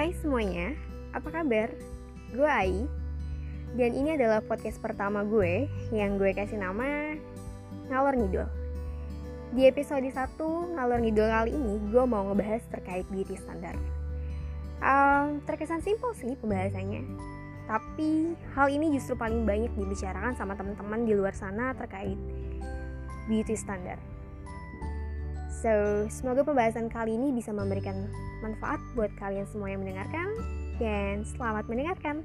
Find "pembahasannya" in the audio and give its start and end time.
16.32-17.04